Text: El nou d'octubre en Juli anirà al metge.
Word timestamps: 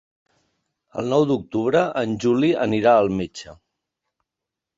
El 1.01 1.11
nou 1.11 1.25
d'octubre 1.31 1.83
en 2.01 2.15
Juli 2.25 2.49
anirà 2.67 2.95
al 3.03 3.11
metge. 3.21 3.55